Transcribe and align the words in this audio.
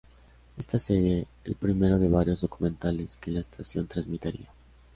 Este 0.57 0.79
seria 0.79 1.23
el 1.43 1.53
primero 1.53 1.99
de 1.99 2.07
varios 2.07 2.41
documentales 2.41 3.17
que 3.17 3.29
la 3.29 3.41
estación 3.41 3.85
transmitiría. 3.85 4.49